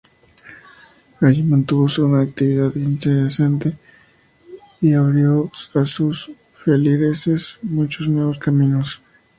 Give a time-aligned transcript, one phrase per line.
[1.19, 3.75] Allí mantuvo una actividad incesante
[4.81, 8.99] y abrió a sus feligreses muchos nuevos caminos.